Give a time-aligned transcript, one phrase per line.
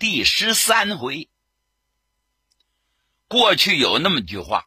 [0.00, 1.28] 第十三回。
[3.28, 4.64] 过去有那么句话：“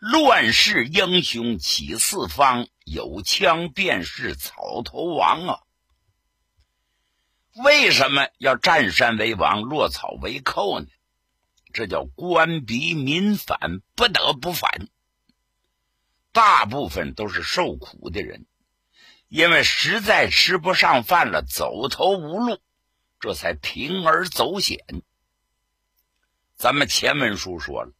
[0.00, 5.60] 乱世英雄起四方，有枪便是草头王啊。”
[7.62, 10.86] 为什么要占山为王，落草为寇呢？
[11.74, 14.88] 这叫官逼民反，不得不反。
[16.32, 18.46] 大部分都是受苦的人，
[19.28, 22.58] 因为实在吃不上饭了，走投无路，
[23.22, 24.80] 这才铤而走险。
[26.56, 27.92] 咱们前文书说了，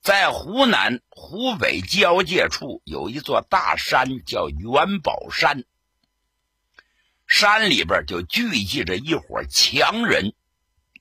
[0.00, 5.66] 在湖南湖北交界处有一座大山，叫元宝山。
[7.26, 10.32] 山里边就聚集着一伙强人，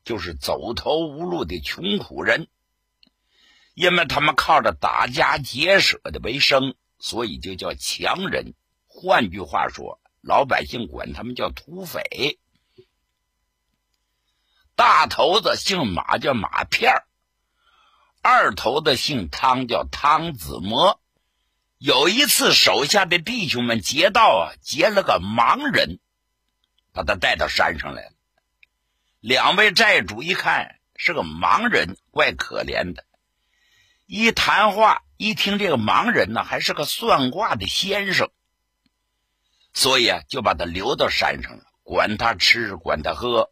[0.03, 2.49] 就是走投无路的穷苦人。
[3.73, 8.53] 因为他们靠着打家劫舍的为生，所以就叫强人。
[8.85, 12.37] 换句话说，老百姓管他们叫土匪。
[14.75, 17.03] 大头子姓马，叫马片儿；
[18.21, 20.99] 二头子姓汤，叫汤子模。
[21.77, 25.99] 有一次，手下的弟兄们劫道啊，劫了个盲人。
[26.95, 28.11] 把他带到山上来了。
[29.19, 33.03] 两位寨主一看是个盲人，怪可怜的。
[34.05, 38.29] 一谈话，一听这个盲人呢，还是个算卦的先生，
[39.73, 43.51] 所以啊，就把他留到山上了，管他吃，管他喝，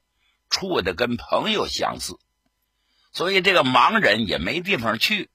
[0.51, 2.19] 处的跟朋友相似。
[3.12, 5.31] 所以这个盲人也没地方去，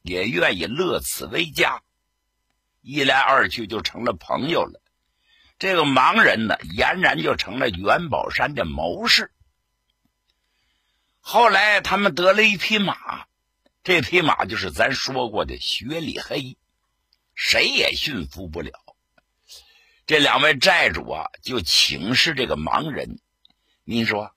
[0.00, 1.82] 也愿意乐此为家。
[2.80, 4.80] 一来二去，就成了朋友了。
[5.58, 9.30] 这个盲人呢，俨然就成了元宝山的谋士。
[11.20, 13.26] 后来他们得了一匹马，
[13.84, 16.56] 这匹马就是咱说过的雪里黑，
[17.34, 18.72] 谁也驯服不了。
[20.06, 23.20] 这两位寨主啊，就请示这个盲人
[23.84, 24.34] ：“你说，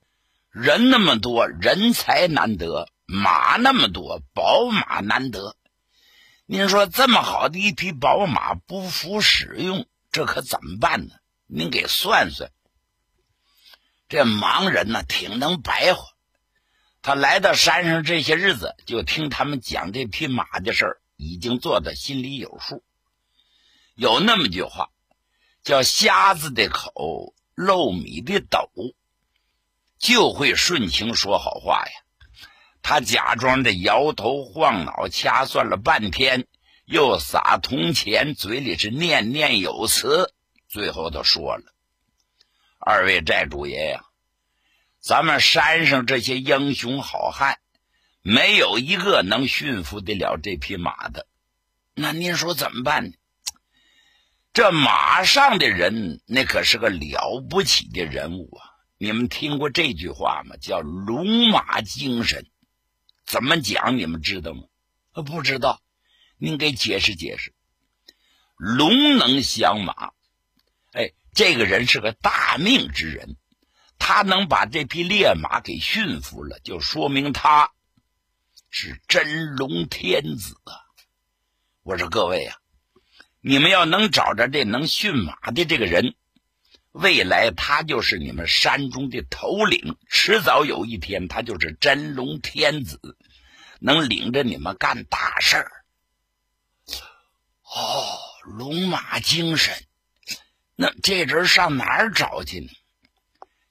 [0.54, 5.56] 人那么多，人才难得；马那么多，宝马难得。
[6.46, 11.14] 您说这么好的一匹宝马不服使用？”这可怎么办呢？
[11.48, 12.52] 您给算算。
[14.08, 16.04] 这盲人呢，挺能白话。
[17.02, 22.84] 他来到山上这些日子，就听他们讲这匹马的事儿，已经做的心里有数。
[23.96, 24.90] 有那么句话，
[25.64, 28.70] 叫“瞎子的口，漏米的斗”，
[30.04, 31.92] 就会顺情说好话呀。
[32.82, 36.46] 他假装的摇头晃脑，掐算了半天。
[36.84, 40.34] 又撒铜钱，嘴里是念念有词，
[40.68, 41.64] 最后都说了
[42.78, 44.04] ：“二位寨主爷呀，
[45.00, 47.58] 咱们山上这些英雄好汉，
[48.20, 51.26] 没有一个能驯服得了这匹马的。
[51.94, 53.12] 那您说怎么办呢？
[54.52, 58.73] 这马上的人，那可是个了不起的人物啊！
[59.04, 60.56] 你们听过这句话吗？
[60.58, 62.46] 叫‘龙马精神’，
[63.26, 63.98] 怎么讲？
[63.98, 64.62] 你们知道吗？
[65.26, 65.82] 不知道。”
[66.38, 67.54] 您给解释解释，
[68.56, 70.12] 龙能降马，
[70.92, 73.36] 哎，这个人是个大命之人，
[73.98, 77.72] 他能把这匹烈马给驯服了，就说明他
[78.68, 80.72] 是真龙天子啊！
[81.82, 82.56] 我说各位啊，
[83.40, 86.14] 你们要能找着这能驯马的这个人，
[86.94, 93.00] 未来他就是你们山中的头领，迟早有一天他就是真龙天子，
[93.80, 95.72] 能领着你们干大事儿。
[97.64, 98.06] 哦，
[98.44, 99.74] 龙马精神，
[100.76, 102.68] 那这人上哪儿找去呢？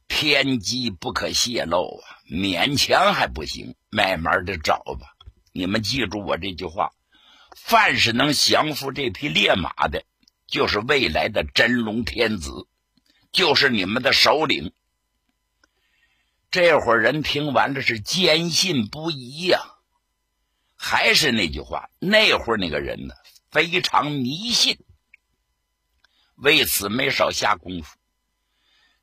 [0.09, 5.07] 天机不可泄露啊，勉强还不行，慢慢的找吧。
[5.53, 6.91] 你们记住我这句话：
[7.55, 10.03] 凡是能降服这匹烈马的，
[10.45, 12.51] 就是未来的真龙天子，
[13.33, 14.71] 就是你们的首领。
[16.50, 19.59] 这伙人听完了是坚信不疑呀。
[20.75, 23.15] 还是那句话，那会儿那个人呢？
[23.50, 24.77] 非常迷信，
[26.35, 27.97] 为此没少下功夫。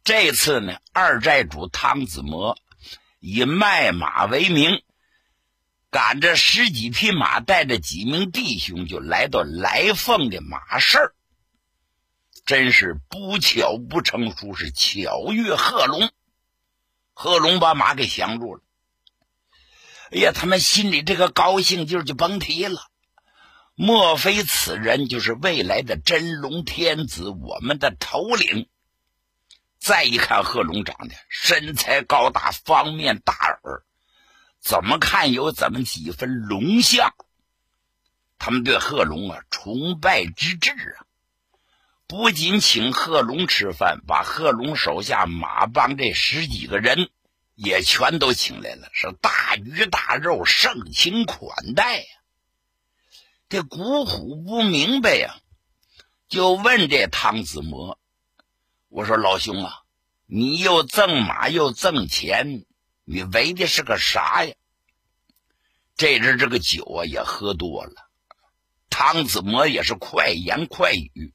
[0.04, 2.58] 这次呢，二寨主汤子模
[3.18, 4.82] 以卖马为名，
[5.90, 11.14] 赶着十几匹马，带着几名弟兄，就来到来凤的马市儿
[12.50, 16.10] 真是不巧不成书，是巧遇贺龙。
[17.14, 18.62] 贺龙把马给降住了。
[20.10, 22.88] 哎呀，他们心里这个高兴劲儿就甭提了。
[23.76, 28.68] 莫非此人就是未来的真龙天子，我们的头领？
[29.78, 33.84] 再一看，贺龙长得身材高大，方面大耳，
[34.58, 37.14] 怎么看有怎么几分龙相。
[38.38, 41.06] 他们对贺龙啊崇拜之至啊，
[42.10, 47.08] 不仅请贺龙吃饭，把贺龙手下马帮这十几个人
[47.54, 52.06] 也全都请来了，是大鱼大肉，盛情款待呀。
[53.48, 55.36] 这古虎不明白呀，
[56.28, 57.96] 就问这汤子模
[58.90, 59.72] ：“我说老兄啊，
[60.26, 62.66] 你又赠马又赠钱，
[63.04, 64.52] 你为的是个啥呀？”
[65.94, 67.92] 这阵这个酒啊也喝多了。
[68.88, 71.32] 汤子模也是快言快语，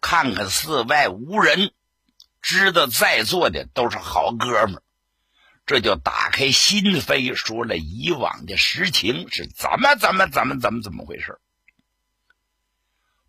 [0.00, 1.72] 看看寺外无人，
[2.42, 4.82] 知道在座的都是好哥们
[5.66, 11.38] 这就打开心扉，说了以往的实情是怎么怎么怎么怎么怎么回事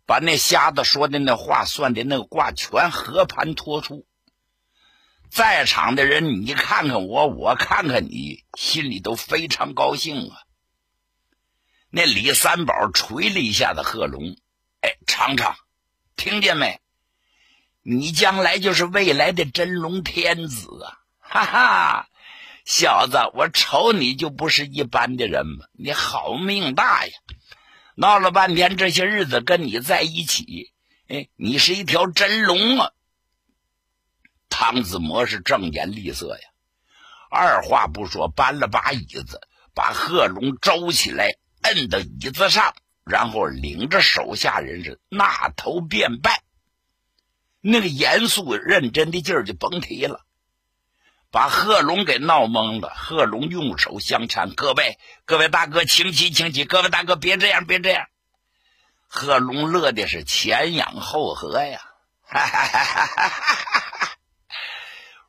[0.04, 4.06] 把那瞎子说的那话算的那个卦全和盘托出。
[5.30, 10.36] 在场的人，你看看我，我看看你，心里都非常高兴啊。
[11.88, 14.36] 那李三宝捶了一下子贺龙，
[14.82, 15.56] 哎，尝尝，
[16.22, 16.80] 听见没？
[17.82, 21.02] 你将来就是未来的真龙天子啊！
[21.18, 22.08] 哈哈，
[22.64, 25.66] 小子，我瞅你就不是一般的人嘛！
[25.72, 27.12] 你好命大呀！
[27.96, 30.72] 闹了半天，这些日子跟你在一起，
[31.08, 32.92] 哎，你是一条真龙啊！
[34.48, 36.48] 汤子模是正颜厉色呀，
[37.32, 39.40] 二话不说，搬了把椅子，
[39.74, 41.32] 把贺龙招起来。
[41.62, 46.42] 摁到椅子上，然后领着手下人是纳头便拜，
[47.60, 50.24] 那个严肃认真的劲儿就甭提了，
[51.30, 52.92] 把贺龙给闹懵了。
[52.94, 56.64] 贺龙用手相搀：“各位，各位大哥，请起，请起！
[56.64, 58.06] 各位大哥，别这样，别这样！”
[59.08, 61.80] 贺龙乐的是前仰后合呀，
[62.22, 64.10] 哈哈哈哈哈哈！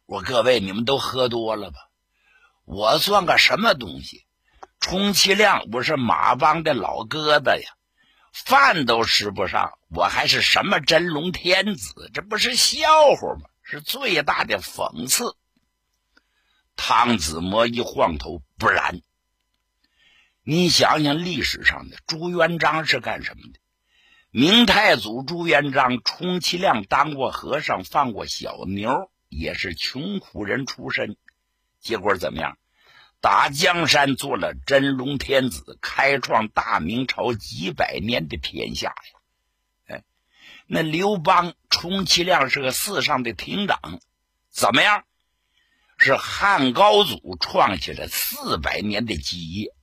[0.05, 1.77] 我各位，你们都喝多了吧？
[2.65, 4.25] 我算个什么东西？
[4.83, 7.69] 充其量我是马帮的老疙瘩呀，
[8.33, 12.11] 饭都吃不上，我还是什么真龙天子？
[12.13, 13.49] 这不是笑话吗？
[13.61, 15.37] 是最大的讽刺。
[16.75, 18.99] 汤子模一晃头，不然，
[20.43, 23.59] 你想想历史上的朱元璋是干什么的？
[24.31, 31.15] 明太祖朱元璋充其量当过和尚，放过小牛，也是穷苦人出身，
[31.79, 32.57] 结果怎么样？
[33.23, 39.95] 打江山做了真龙天子，开创大明朝几百年的天下呀！
[39.95, 40.03] 哎，
[40.67, 44.01] 那刘邦充其量是个寺上的亭长，
[44.49, 45.05] 怎么样？
[45.97, 49.73] 是汉高祖创下了四百年的基业。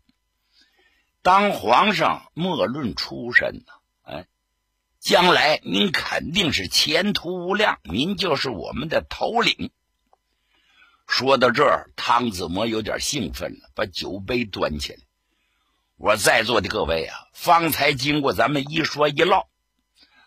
[1.22, 3.72] 当皇上莫论出身呐，
[4.02, 4.26] 哎，
[4.98, 9.70] 将来您肯定是前途无量，您就是我们的头领。
[11.10, 15.00] 说到这儿，汤子模有点兴奋了，把酒杯端起来。
[15.96, 19.48] 我在座的各位啊，方才经过咱们一说一唠，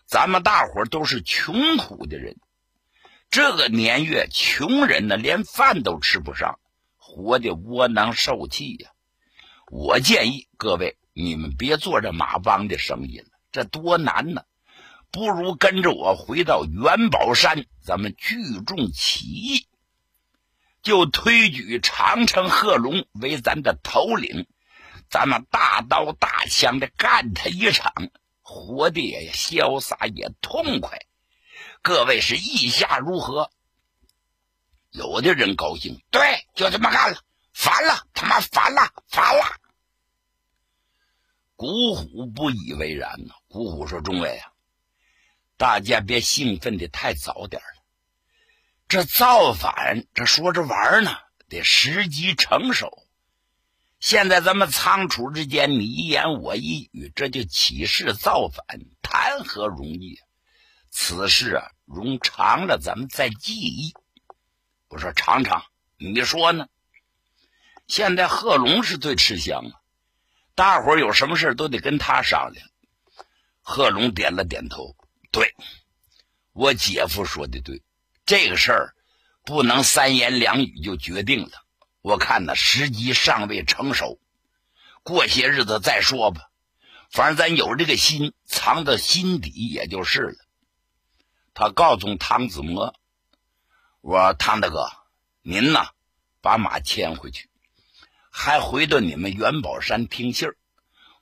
[0.06, 2.36] 咱们大伙都是穷苦的人，
[3.30, 6.60] 这个年月，穷人呢连饭都吃不上，
[6.98, 8.90] 活得窝囊受气呀。
[9.70, 14.42] 我建议各位，你们别做这马帮的生意了，这多难呢！
[15.10, 18.36] 不如跟着我回到元宝山，咱们聚
[18.66, 19.66] 众起义。
[20.84, 24.46] 就推举长城贺龙为咱的头领，
[25.08, 27.90] 咱们大刀大枪的干他一场，
[28.42, 31.06] 活的也潇洒也痛快。
[31.80, 33.50] 各位是意下如何？
[34.90, 37.18] 有的人高兴，对，就这么干了。
[37.54, 39.44] 烦了，他妈烦了，烦了。
[41.56, 43.34] 古虎不以为然呢。
[43.48, 44.52] 古虎说：“众位啊，
[45.56, 47.83] 大家别兴奋的太早点了。”
[48.86, 51.16] 这造反，这说着玩呢，
[51.48, 53.06] 得时机成熟。
[53.98, 58.64] 现在咱们仓储之间，你一言我一语，这就起事造反，
[59.02, 60.18] 谈何容易？
[60.90, 63.94] 此事啊，容长了咱们再记忆。
[64.88, 65.64] 我说尝尝，
[65.96, 66.68] 你说呢？
[67.88, 69.72] 现在贺龙是最吃香啊，
[70.54, 72.68] 大伙有什么事都得跟他商量。
[73.60, 74.94] 贺龙点了点头，
[75.32, 75.54] 对
[76.52, 77.82] 我姐夫说的对。
[78.26, 78.94] 这个事儿
[79.44, 81.50] 不能三言两语就决定了，
[82.00, 84.18] 我看呢时机尚未成熟，
[85.02, 86.50] 过些日子再说吧。
[87.10, 90.36] 反正咱有这个心，藏到心底也就是了。
[91.52, 92.94] 他告诉汤子模
[94.00, 94.90] ：“我汤大哥，
[95.42, 95.86] 您呢
[96.40, 97.48] 把马牵回去，
[98.30, 100.56] 还回到你们元宝山听信儿。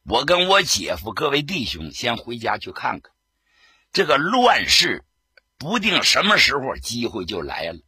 [0.04, 3.12] 我跟我姐夫各位弟兄先回家去看看，
[3.92, 5.04] 这个乱世
[5.62, 7.78] 不定什么时候机会就来了，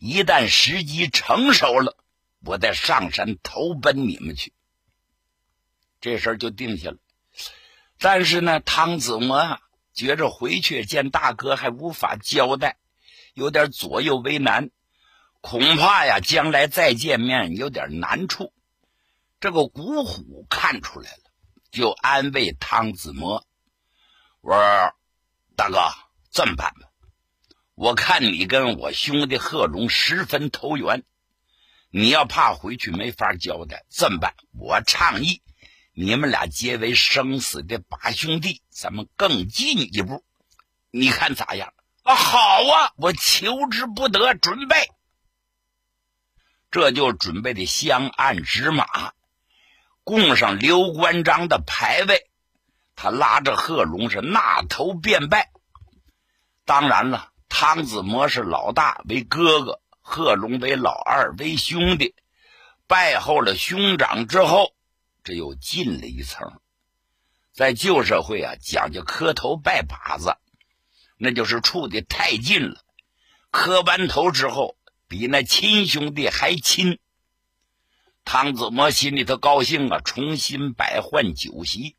[0.00, 1.96] 一旦时机成熟了，
[2.44, 4.52] 我再上山投奔你们去。
[6.00, 6.96] 这事儿就定下了。
[8.00, 9.60] 但是呢，汤子模啊，
[9.94, 12.76] 觉着回去见大哥还无法交代，
[13.34, 14.70] 有点左右为难，
[15.40, 18.52] 恐怕呀，将来再见面有点难处。
[19.38, 21.18] 这个古虎看出来了。
[21.70, 23.46] 就安慰汤子模
[24.42, 24.94] ：“我说
[25.56, 25.78] 大哥，
[26.30, 26.91] 这么办吧，
[27.82, 31.02] 我看你跟我兄弟贺龙十分投缘，
[31.90, 34.36] 你要怕回去没法交代，这么办？
[34.56, 35.42] 我倡议
[35.92, 40.24] 你们俩结为生死的把兄弟，咱们更进一步，
[40.92, 41.74] 你看咋样？
[42.04, 44.76] 啊，好啊，我求之不得，准备。
[46.70, 48.86] 这就准备的香案纸马。”
[50.04, 52.30] 供上刘关张的牌位，
[52.94, 55.50] 他拉着贺龙是纳头便拜。
[56.64, 57.31] 当然了，
[57.64, 62.16] 汤子模是老大为哥哥，贺龙为老二为兄弟。
[62.88, 64.74] 拜后了兄长之后，
[65.22, 66.60] 这又进了一层。
[67.52, 70.36] 在旧社会啊，讲究磕头拜把子，
[71.16, 72.80] 那就是处的太近了。
[73.52, 74.76] 磕完头之后，
[75.06, 76.98] 比那亲兄弟还亲。
[78.24, 81.96] 汤子模心里头高兴啊，重新摆换酒席。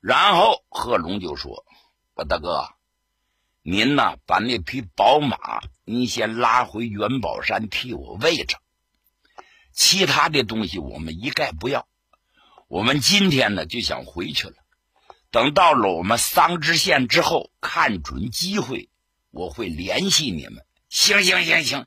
[0.00, 1.64] 然后贺龙就说
[2.14, 2.68] ：“我大哥，
[3.70, 8.56] 您呢，把那匹宝马，您先拉回元宝山替我喂着。
[9.74, 11.86] 其他的东西我们一概不要。
[12.68, 14.54] 我们今天呢就想回去了。
[15.30, 18.88] 等到了我们桑植县之后，看准机会，
[19.30, 20.64] 我会联系你们。
[20.88, 21.84] 行行行行，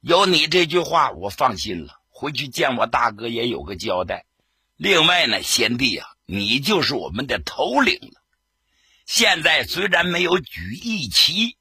[0.00, 4.24] 有你这句话，我放心了。”回去见我大哥也有个交代。
[4.76, 8.17] 另外呢，贤弟啊，你就是我们的头领了。
[9.08, 11.56] 现在虽然没有举义旗，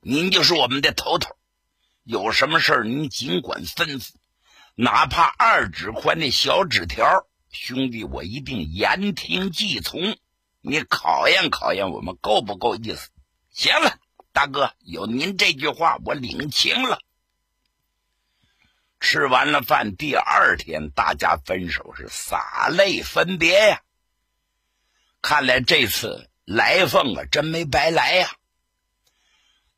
[0.00, 1.34] 您就是我们的头头。
[2.02, 4.10] 有什么事儿您尽管吩咐，
[4.74, 10.18] 哪怕二指宽的小纸条，兄弟我一定言听计从。
[10.60, 13.08] 你考验考验我们够不够意思？
[13.50, 13.98] 行了，
[14.34, 17.00] 大哥，有您这句话，我领情了。
[19.00, 23.80] 吃完了饭，第二天大家分手是洒泪分别呀。
[25.22, 28.32] 看来这次来凤啊，真没白来呀。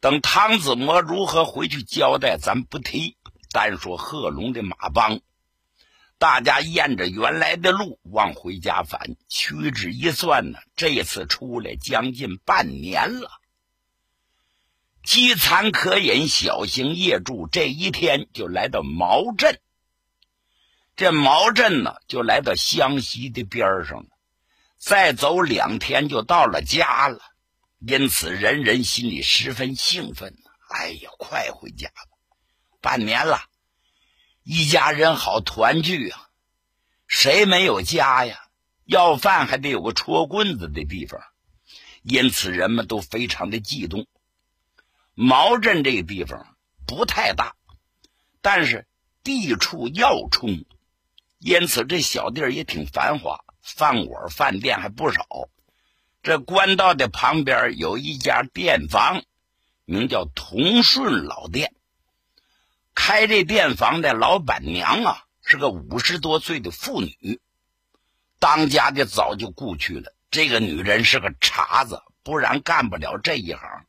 [0.00, 3.16] 等汤子模如何回去交代，咱不提。
[3.50, 5.20] 单说贺龙的马帮，
[6.18, 13.30] 大家沿着原来的路往回家返，屈指一算呢，这次出来将近半年了。
[15.04, 17.46] 饥餐渴饮，小行夜住。
[17.46, 19.60] 这一天就来到毛镇。
[20.96, 24.06] 这毛镇呢，就来到湘西的边上。
[24.84, 27.18] 再走两天就到了家了。
[27.78, 30.36] 因此，人人心里十分兴奋。
[30.68, 31.94] 哎呀，快回家吧！
[32.82, 33.40] 半年了，
[34.42, 36.28] 一家人好团聚啊！
[37.06, 38.38] 谁没有家呀？
[38.84, 41.18] 要饭还得有个戳棍子的地方。
[42.02, 44.06] 因此，人们都非常的激动。
[45.14, 47.56] 毛镇这个地方不太大，
[48.42, 48.86] 但是
[49.22, 50.66] 地处要冲，
[51.38, 55.26] 因此这小地儿也挺繁华，饭馆、饭店还不少。
[56.22, 59.24] 这官道的旁边有一家店房，
[59.86, 61.74] 名叫同顺老店。
[62.94, 67.40] 开这店房的老板娘啊，是个五十多岁的妇女，
[68.38, 70.14] 当家的早就故去了。
[70.30, 73.86] 这个女人是个茬子，不然干不了这一行。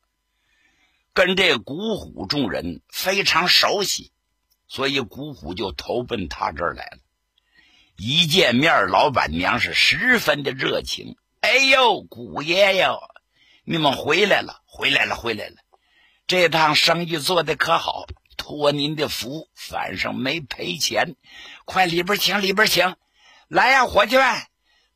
[1.14, 4.12] 跟这古虎众人非常熟悉，
[4.68, 6.98] 所以古虎就投奔他这儿来了。
[7.98, 11.16] 一见面，老板娘是十分的热情。
[11.40, 12.90] 哎呦，古爷爷，
[13.64, 15.56] 你们回来了，回来了，回来了！
[16.28, 18.06] 这趟生意做的可好？
[18.36, 21.16] 托您的福，反正没赔钱。
[21.64, 22.96] 快里边请，里边请。
[23.48, 24.26] 来呀，伙计们，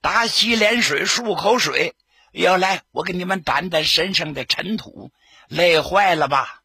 [0.02, 1.96] 打洗脸水，漱口水。
[2.34, 5.12] 要来，我给你们掸掸身上的尘土。
[5.48, 6.64] 累坏了吧？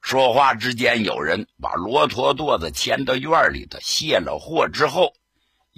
[0.00, 5.14] 说话之间，有人把骆驼垛子牵到院里头，卸了货之后，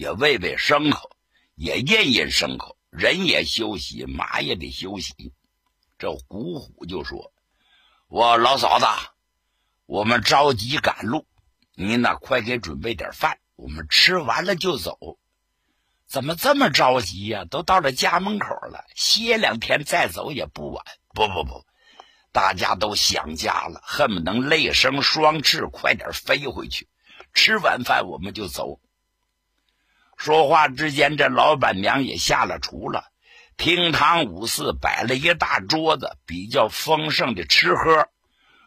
[0.00, 1.14] 也喂喂牲口，
[1.56, 5.34] 也印印牲口，人也休息，马也得休息。
[5.98, 7.34] 这古虎就说
[8.08, 8.86] ：“我老嫂子，
[9.84, 11.26] 我们着急赶路，
[11.74, 15.18] 您呢，快给准备点饭，我们吃完了就走。
[16.06, 17.44] 怎么这么着急呀？
[17.44, 20.82] 都到了家门口了，歇两天再走也不晚。
[21.12, 21.62] 不不不。”
[22.32, 26.88] 大家都想家了，恨不能泪生双翅，快点飞回去。
[27.34, 28.80] 吃完饭我们就走。
[30.20, 33.04] 说话之间，这老板娘也下了厨了。
[33.56, 38.06] 厅堂五四摆了一大桌子，比较丰盛的吃喝，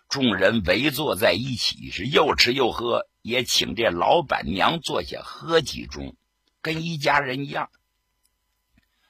[0.10, 6.15] 众人围坐在一起，是又吃又喝，也请这老板娘坐下喝几盅，
[6.63, 7.69] 跟一家人一样。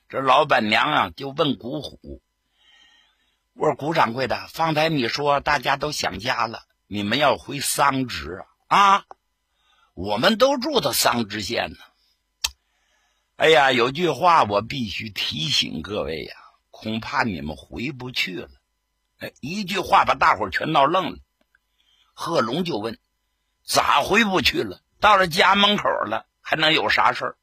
[0.10, 2.22] 这老板娘啊，就问古虎
[3.56, 9.06] ：“我说古掌柜的，方才你说大家都想家了，你们要回桑植啊？
[9.94, 11.78] 我们都住到桑植县呢。”
[13.44, 16.34] 哎呀，有句话我必须提醒各位呀，
[16.72, 18.48] 恐怕你们回不去了。
[19.18, 21.18] 哎，一句话把大伙全闹愣了。
[22.14, 22.98] 贺龙就问
[23.68, 24.82] ：“咋回不去了？
[25.02, 27.38] 到了家门口了，还能有啥事儿？”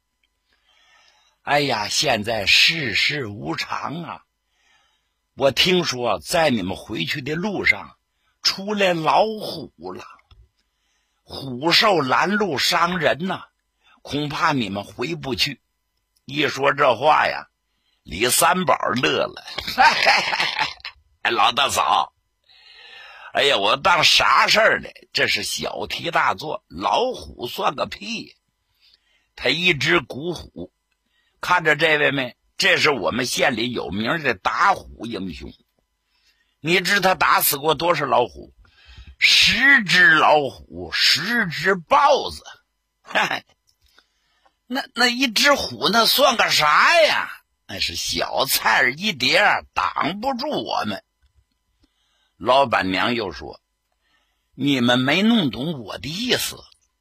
[1.45, 4.23] 哎呀，现在世事无常啊！
[5.35, 7.95] 我听说在你们回去的路上
[8.41, 10.03] 出来老虎了，
[11.21, 13.43] 虎兽拦路伤人呐，
[14.01, 15.61] 恐怕你们回不去。
[16.31, 17.47] 一说这话呀，
[18.03, 19.43] 李三宝乐了：
[21.29, 22.13] “老大嫂，
[23.33, 24.89] 哎呀，我当啥事儿呢？
[25.11, 28.37] 这是小题大做，老虎算个屁！
[29.35, 30.71] 他一只古虎，
[31.41, 32.37] 看着这位没？
[32.57, 35.51] 这是我们县里有名的打虎英雄。
[36.59, 38.53] 你知他打死过多少老虎？
[39.17, 42.43] 十只老虎，十只豹子。
[44.73, 47.29] ”那那一只虎，那算个啥呀？
[47.67, 49.41] 那是小菜一碟，
[49.73, 51.03] 挡不住我们。
[52.37, 53.59] 老板娘又说
[54.55, 56.55] ：“你们没弄懂我的意思。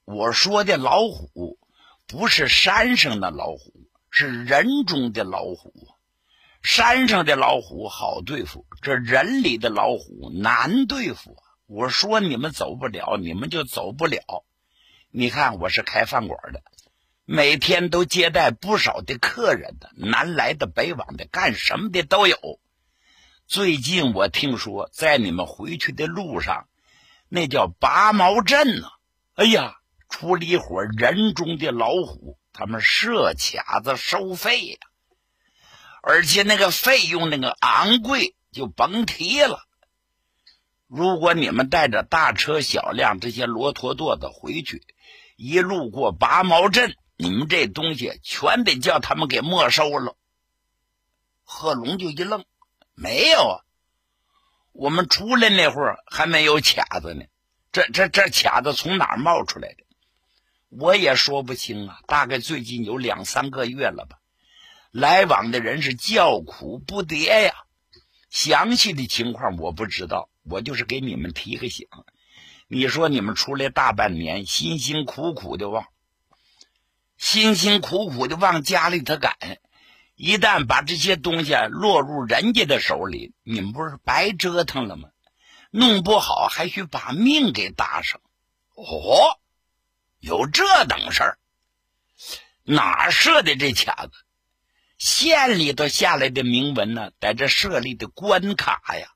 [0.04, 1.60] 我说的老虎，
[2.08, 3.72] 不是山上的老虎，
[4.10, 5.72] 是人中的老虎。
[6.64, 11.37] 山上的老虎好对付，这人里的老虎难对付。
[11.66, 14.44] 我说你们走不了，你们就走不了。
[15.12, 16.64] 你看，我是开饭馆的。”
[17.33, 22.37] 每天都接待不少的客人的，南来的北往的，干什么的都有。
[23.47, 26.66] 最近我听说，在你们回去的路上，
[27.29, 28.88] 那叫拔毛镇呢。
[29.35, 29.77] 哎呀，
[30.09, 34.79] 出了一伙人中的老虎，他们设卡子收费呀，
[36.03, 39.61] 而且那个费用那个昂贵，就甭提了。
[40.88, 44.83] 如果你们带着大车小辆这些骆驼垛子回去，
[45.37, 46.97] 一路过拔毛镇。
[47.22, 50.16] 你们这东西全得叫他们给没收了。
[51.44, 52.46] 贺龙就一愣，
[52.94, 53.56] 没有啊，
[54.72, 57.26] 我们出来那会儿还没有卡子呢。
[57.72, 59.85] 这这这卡子从哪儿冒出来的？
[60.70, 64.16] 我也说不清啊，大概最近有两三个月了吧。
[64.90, 67.52] 来往的人是叫苦不迭呀。
[68.30, 71.87] 详细的情况我不知道，我就是给你们提个醒。
[72.66, 75.85] 你说你们出来大半年，辛辛苦苦的往。
[77.20, 79.37] 辛辛苦苦的往家里头赶，
[80.16, 85.11] 一旦把这些东西落入人家的手里，你们不是白折腾了吗？
[85.70, 88.22] 弄不好还需把命给搭上。
[88.74, 89.38] 哦，
[90.18, 91.38] 有这等事儿？
[92.64, 94.12] 哪设的这卡子？
[94.96, 97.11] 县里头下来的明文呢？
[97.20, 99.09] 在这设立的关卡呀，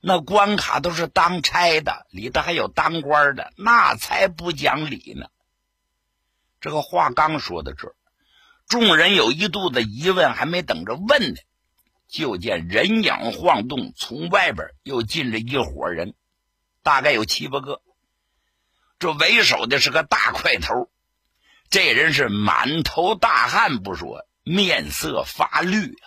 [0.00, 5.28] 那关卡都是当差的，里头还有当官的，那才不讲理呢。
[6.60, 7.94] 这个话刚说到这儿，
[8.66, 11.40] 众人有一肚子疑问，还没等着问呢，
[12.08, 16.14] 就见人影晃动，从外边又进了一伙人，
[16.82, 17.80] 大概有七八个。
[18.98, 20.90] 这为首的是个大块头，
[21.70, 26.04] 这人是满头大汗不说，面色发绿啊。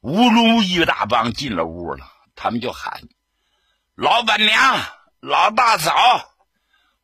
[0.00, 2.04] 乌噜一大帮进了屋了，
[2.34, 3.02] 他们就喊
[3.94, 4.80] ：“老板娘，
[5.20, 5.92] 老大嫂。”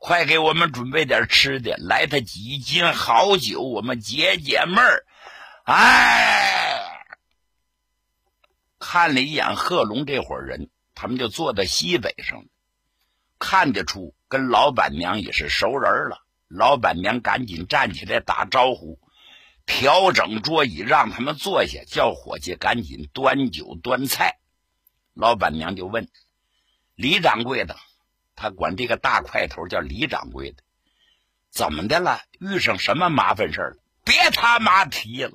[0.05, 5.07] 快给我们准备点吃的，来他几斤好酒，我们解解闷儿。
[5.63, 7.05] 哎，
[8.81, 12.45] 看了一眼贺龙这伙人，他们就坐在西北上，
[13.39, 16.19] 看得出跟老板娘也是熟人了。
[16.49, 18.99] 老板娘赶紧站起来打招呼，
[19.67, 24.41] 调整桌椅让他们坐下，叫伙计赶紧端酒端菜。
[25.15, 26.09] 老板娘就问
[26.97, 27.77] 李掌柜的。
[28.43, 30.65] 他管这个大块头叫李掌柜的，
[31.49, 32.21] 怎么的了？
[32.41, 33.77] 遇上什么麻烦事了？
[34.03, 35.35] 别他妈提了！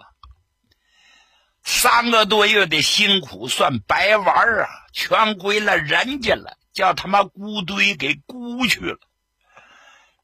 [1.64, 9.00] 三个多月的辛苦算白玩啊，全归了人家了，叫他妈孤堆给孤去了。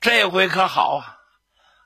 [0.01, 1.17] 这回可好啊，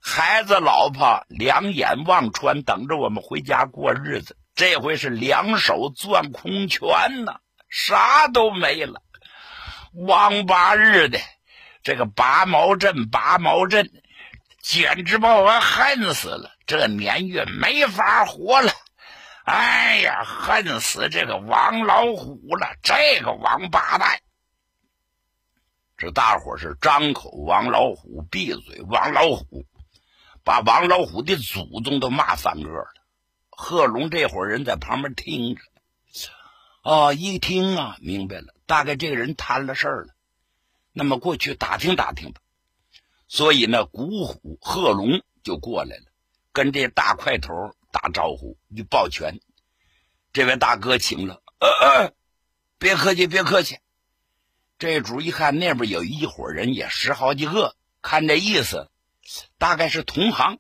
[0.01, 4.36] 孩子老婆两眼望穿，等着我们回家过日子。
[4.55, 9.03] 这回是两手攥空拳呐，啥都没了。
[10.05, 11.19] 王八日的，
[11.81, 13.89] 这个拔毛阵，拔毛阵，
[14.62, 16.51] 简直把我恨死了！
[16.67, 18.71] 这年月没法活了。
[19.43, 22.75] 哎呀，恨死这个王老虎了！
[22.83, 24.19] 这个王八蛋！
[25.97, 29.65] 这大伙是张口王老虎，闭嘴王老虎，
[30.43, 32.86] 把王老虎的祖宗都骂翻个了。
[33.49, 35.62] 贺龙这伙人在旁边听着，
[36.88, 40.15] 哦，一听啊，明白了，大概这个人摊了事儿了。
[40.93, 42.39] 那么过去打听打听吧。
[43.28, 46.04] 所以呢，古虎贺龙就过来了，
[46.54, 49.41] 跟这大块头打招呼，一抱拳。
[50.32, 51.43] 这位大哥，请了。
[51.60, 52.13] 呃呃，
[52.78, 53.80] 别客气，别客气。
[54.80, 58.89] 这主一看那边有一伙人，也十好几个，看这意思，
[59.58, 60.60] 大概是同行，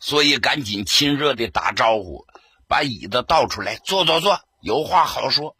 [0.00, 2.26] 所以赶紧亲热的打招呼，
[2.66, 5.54] 把椅子倒出来，坐坐坐，有话好说。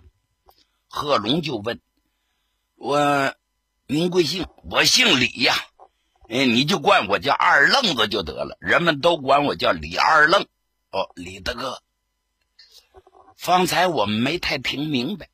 [0.88, 1.78] 贺龙就问
[2.76, 3.34] ：“我，
[3.86, 4.46] 您贵姓？
[4.70, 5.54] 我姓李呀。
[6.30, 10.46] 哎，你就管我叫二愣子就得了，人们都管我叫李二愣。
[10.90, 11.82] 哦，李大哥，
[13.36, 15.28] 方才我们没太听明白，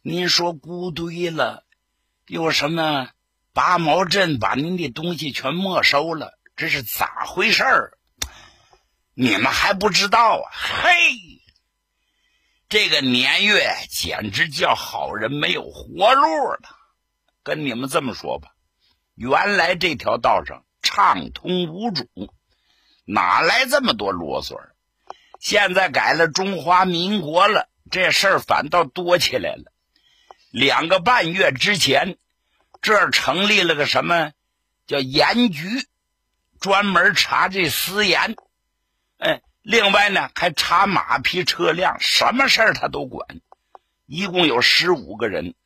[0.00, 1.64] 您说孤堆了。”
[2.26, 3.10] 有什么
[3.52, 6.38] 拔毛阵把您的东西全没收了？
[6.56, 7.98] 这是咋回事儿？
[9.12, 10.44] 你们还不知道啊？
[10.50, 10.90] 嘿，
[12.68, 16.76] 这个年月简直叫好人没有活路了。
[17.42, 18.48] 跟你们这么说吧，
[19.14, 22.08] 原来这条道上畅通无阻，
[23.04, 24.56] 哪来这么多啰嗦？
[25.38, 29.72] 现在改了中华民国了，这事儿反倒多起来了。
[30.50, 32.16] 两个半月之前，
[32.82, 34.32] 这儿成立了个什么，
[34.88, 35.86] 叫盐局，
[36.58, 38.34] 专门查这私盐。
[39.18, 43.26] 哎，另外呢，还查马匹车辆，什么事儿他都管。
[44.06, 45.56] 一共有十五个人，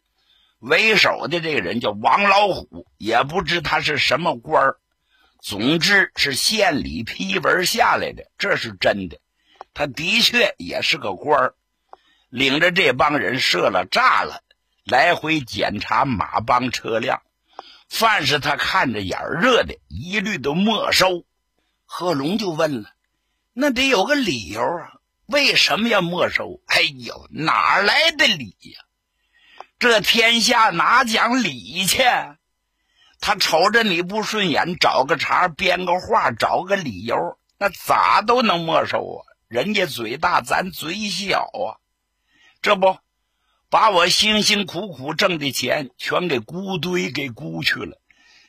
[0.59, 4.79] 为首的这个人叫王老虎，也不知他是什么官儿。
[5.43, 9.21] 总之是县里批文下来的，这是真的。
[9.75, 11.55] 他的确也是个官儿，
[12.31, 14.43] 领着这帮人设了栅了。
[14.87, 17.21] 来回检查马帮车辆，
[17.91, 21.27] 凡是他看着眼热的，一律都没收。
[21.85, 22.89] 贺龙就问了
[23.61, 24.94] ：“那得有个理由啊？
[25.27, 28.81] 为什么要没收？”哎呦，哪来的理呀？
[29.79, 32.03] 这天下哪讲理去？
[33.20, 39.20] 他瞅着你不顺眼，找个茬编个话，找个理由，那咋都能没收啊？
[39.46, 41.77] 人家嘴大，咱嘴小啊，
[42.62, 42.96] 这不。
[43.68, 48.00] 把我辛辛苦苦挣的钱全给孤堆给咕去了，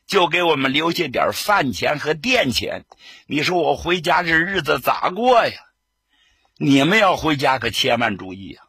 [0.06, 2.86] 就给我们留下点饭钱和店钱。
[3.28, 5.54] 你说我回家这日子咋过呀？
[6.58, 8.66] 你们要回家可千万注意啊！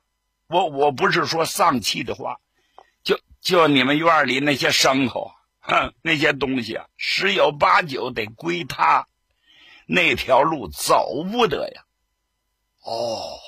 [0.48, 2.38] 我我不是说丧气的话，
[3.04, 9.06] 就就你们院里那些牲口，哼，那些东西啊，十有八九得归他。
[9.84, 11.84] 那条路走不得呀！
[12.82, 13.38] 哦。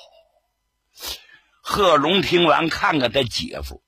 [1.61, 3.81] 贺龙听完，看看他姐夫，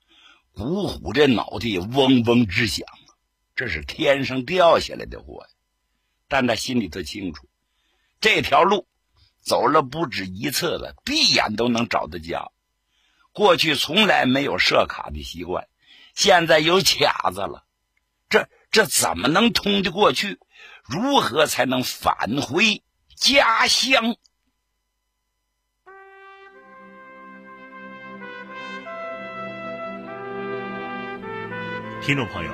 [0.56, 2.88] 古虎这脑袋嗡嗡直响！
[3.58, 5.50] 这是天上掉下来的货呀！
[6.28, 7.50] 但他心里头清楚，
[8.22, 8.88] 这条路
[9.42, 12.52] 走了不止一次了，闭眼都能找到家。
[13.32, 15.68] 过去从来没有设卡的习惯，
[16.14, 17.66] 现在有卡子了，
[18.30, 20.38] 这这怎么能通得过去？
[20.84, 22.84] 如何才能返回
[23.16, 24.16] 家乡？
[32.04, 32.54] 听众朋友，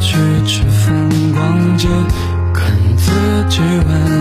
[0.00, 1.86] 去吃饭逛街
[2.52, 3.10] 跟自
[3.50, 4.19] 己玩。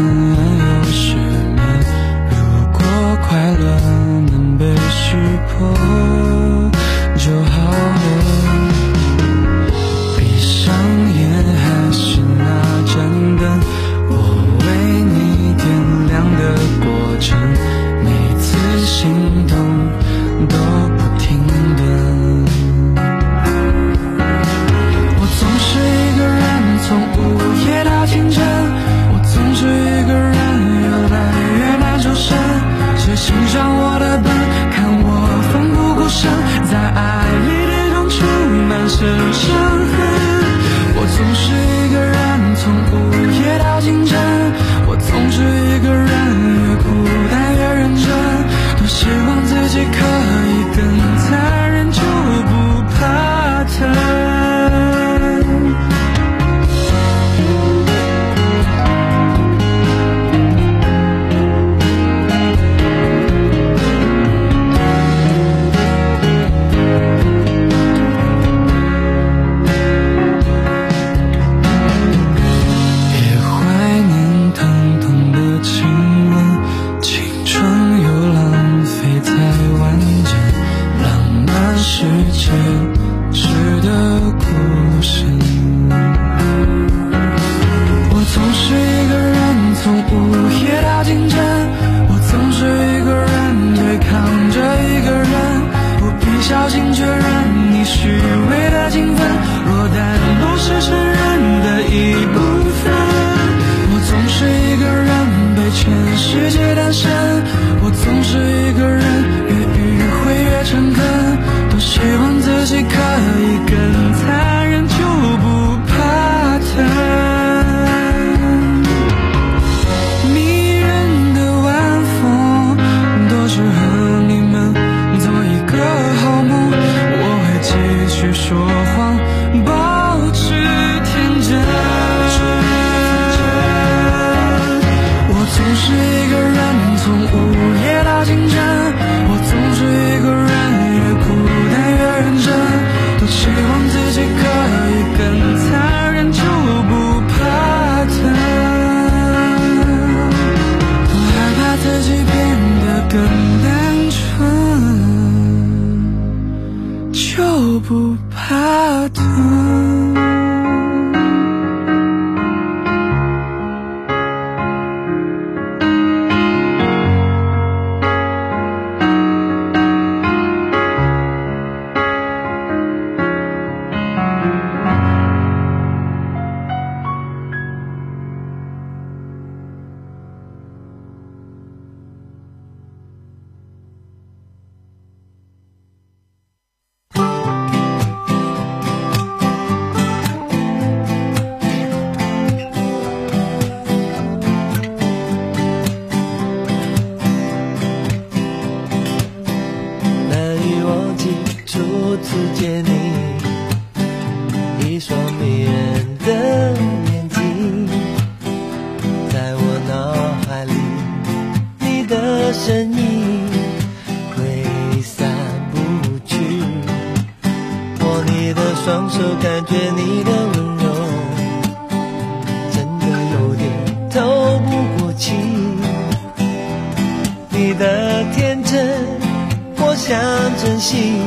[230.10, 230.18] 想
[230.58, 231.22] 珍惜，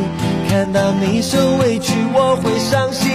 [0.51, 3.12] 看到你受委屈我会伤心。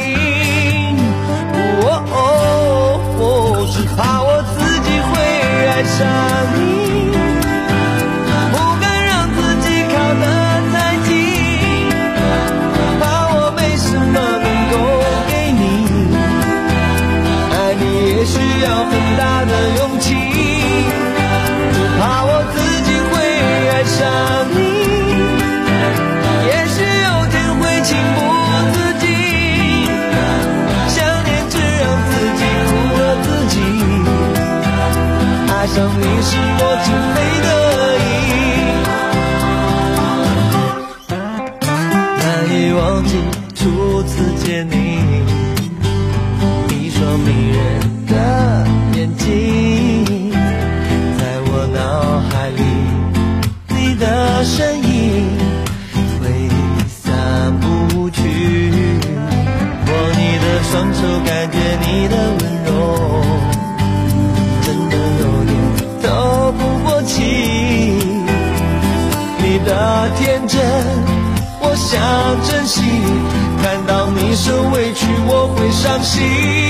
[1.84, 5.20] 哦，只怕我自己会
[5.68, 6.37] 爱上。
[35.78, 37.48] 想你是我最美的
[38.02, 38.10] 意。
[42.18, 43.12] 难以忘记
[43.54, 44.10] 初次
[44.44, 44.74] 见你，
[46.74, 47.58] 一双迷人
[48.08, 48.12] 的
[48.96, 50.32] 眼睛，
[51.20, 51.78] 在我脑
[52.28, 52.60] 海里，
[53.68, 54.87] 你的身影。
[71.90, 72.02] 想
[72.44, 72.82] 珍惜
[73.64, 76.67] 看到你受委屈我会伤心。